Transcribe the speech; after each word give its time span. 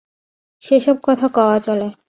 সে 0.61 0.75
সব 0.79 0.97
কথা 1.03 1.27
কওয়া 1.27 1.57
চলে। 1.59 1.87